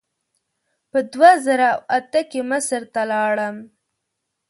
په 0.91 0.99
دوه 1.13 1.31
زره 1.45 1.69
اته 1.97 2.21
کې 2.29 2.41
مصر 2.51 2.81
ته 2.93 3.01
لاړم. 3.11 3.55